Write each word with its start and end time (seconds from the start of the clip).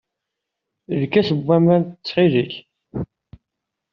Lkas 1.01 1.29
n 1.37 1.39
waman, 1.45 1.83
ttxil-k. 1.85 2.53